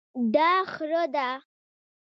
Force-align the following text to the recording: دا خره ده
دا 0.33 0.51
خره 0.73 1.01
ده 1.13 1.27